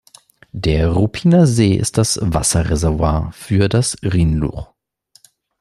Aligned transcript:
Der 0.53 0.89
Ruppiner 0.89 1.45
See 1.45 1.73
ist 1.75 1.99
das 1.99 2.17
Wasserreservoir 2.23 3.29
für 3.33 3.69
das 3.69 3.95
Rhinluch. 4.01 4.73